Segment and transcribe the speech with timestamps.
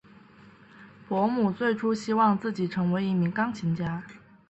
[1.07, 4.03] 伯姆最初希望自己成为一名钢琴家。